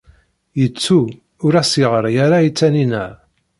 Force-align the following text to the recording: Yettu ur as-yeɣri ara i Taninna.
Yettu 0.59 1.01
ur 1.45 1.53
as-yeɣri 1.61 2.13
ara 2.25 2.37
i 2.41 2.49
Taninna. 2.57 3.05